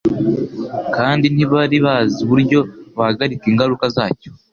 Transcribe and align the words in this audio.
kandi 0.95 1.25
ntibari 1.33 1.77
bazi 1.85 2.17
uburyo 2.25 2.59
bahagarika 2.97 3.43
ingaruka 3.51 3.85
zacyo. 3.95 4.29